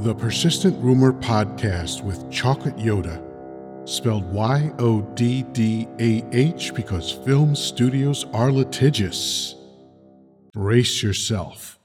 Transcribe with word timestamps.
The 0.00 0.14
Persistent 0.14 0.78
Rumor 0.84 1.14
Podcast 1.14 2.04
with 2.04 2.30
Chocolate 2.30 2.76
Yoddah, 2.76 3.88
spelled 3.88 4.30
Y 4.30 4.70
O 4.78 5.00
D 5.14 5.42
D 5.52 5.88
A 5.98 6.22
H 6.36 6.74
because 6.74 7.10
film 7.10 7.56
studios 7.56 8.26
are 8.34 8.52
litigious. 8.52 9.54
Brace 10.52 11.02
yourself. 11.02 11.78